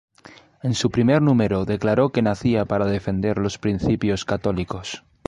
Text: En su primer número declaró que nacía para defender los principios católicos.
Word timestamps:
En 0.63 0.73
su 0.73 0.89
primer 0.89 1.21
número 1.21 1.63
declaró 1.63 2.09
que 2.11 2.23
nacía 2.23 2.65
para 2.65 2.87
defender 2.87 3.37
los 3.37 3.59
principios 3.59 4.25
católicos. 4.25 5.03